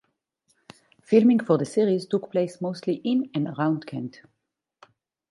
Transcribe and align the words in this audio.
Filming 1.03 1.39
for 1.41 1.59
the 1.59 1.65
series 1.65 2.07
took 2.07 2.31
place 2.31 2.59
mostly 2.59 2.95
in 3.03 3.29
and 3.35 3.47
around 3.49 3.85
Kent. 3.85 4.21